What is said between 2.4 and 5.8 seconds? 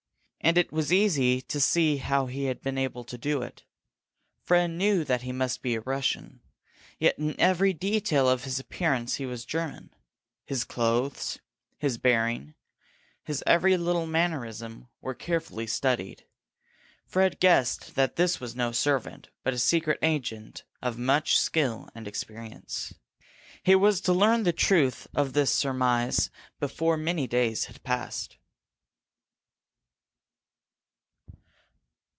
had been able to do it. Fred knew that he must be